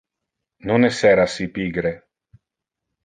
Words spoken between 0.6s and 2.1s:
Non esser assi pigre.